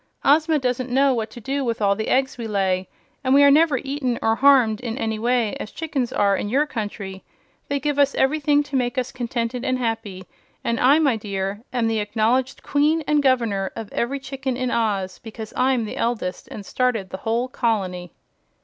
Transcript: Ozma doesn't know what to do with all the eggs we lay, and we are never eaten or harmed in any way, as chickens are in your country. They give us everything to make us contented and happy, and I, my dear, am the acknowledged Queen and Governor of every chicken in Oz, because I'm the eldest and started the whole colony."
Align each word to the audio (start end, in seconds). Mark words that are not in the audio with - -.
Ozma 0.25 0.57
doesn't 0.57 0.89
know 0.89 1.13
what 1.13 1.29
to 1.29 1.39
do 1.39 1.63
with 1.63 1.79
all 1.79 1.95
the 1.95 2.07
eggs 2.07 2.35
we 2.35 2.47
lay, 2.47 2.89
and 3.23 3.35
we 3.35 3.43
are 3.43 3.51
never 3.51 3.77
eaten 3.77 4.17
or 4.19 4.35
harmed 4.37 4.81
in 4.81 4.97
any 4.97 5.19
way, 5.19 5.55
as 5.59 5.69
chickens 5.69 6.11
are 6.11 6.35
in 6.35 6.49
your 6.49 6.65
country. 6.65 7.23
They 7.67 7.79
give 7.79 7.99
us 7.99 8.15
everything 8.15 8.63
to 8.63 8.75
make 8.75 8.97
us 8.97 9.11
contented 9.11 9.63
and 9.63 9.77
happy, 9.77 10.23
and 10.63 10.79
I, 10.79 10.97
my 10.97 11.17
dear, 11.17 11.61
am 11.71 11.85
the 11.87 11.99
acknowledged 11.99 12.63
Queen 12.63 13.03
and 13.05 13.21
Governor 13.21 13.71
of 13.75 13.93
every 13.93 14.19
chicken 14.19 14.57
in 14.57 14.71
Oz, 14.71 15.19
because 15.19 15.53
I'm 15.55 15.85
the 15.85 15.97
eldest 15.97 16.47
and 16.47 16.65
started 16.65 17.11
the 17.11 17.17
whole 17.17 17.47
colony." 17.47 18.11